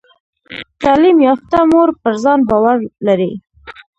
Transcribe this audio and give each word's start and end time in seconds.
تعلیم 0.81 1.17
یافته 1.27 1.57
مور 1.71 1.89
پر 2.01 2.13
ځان 2.23 2.39
باور 2.49 2.77
لري۔ 3.05 3.31